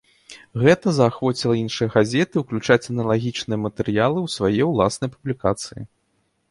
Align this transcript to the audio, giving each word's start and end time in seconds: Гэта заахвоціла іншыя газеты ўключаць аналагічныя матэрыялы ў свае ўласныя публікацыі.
Гэта 0.61 0.93
заахвоціла 0.99 1.55
іншыя 1.59 1.89
газеты 1.97 2.35
ўключаць 2.45 2.81
аналагічныя 2.95 3.59
матэрыялы 3.67 4.19
ў 4.27 4.37
свае 4.39 4.63
ўласныя 4.73 5.09
публікацыі. 5.19 5.81